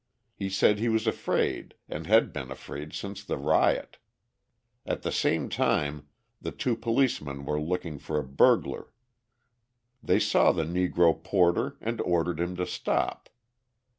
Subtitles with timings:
[0.33, 3.97] He said he was afraid and had been afraid since the riot.
[4.83, 6.07] At the same time
[6.41, 8.91] the two policemen were looking for a burglar.
[10.01, 13.29] They saw the Negro porter and ordered him to stop.